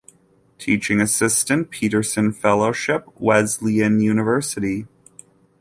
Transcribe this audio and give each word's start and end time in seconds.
Teaching 0.57 0.99
assistant, 0.99 1.69
Peterson 1.69 2.33
Fellowship, 2.33 3.07
Wesleyan 3.19 3.99
University. 3.99 4.87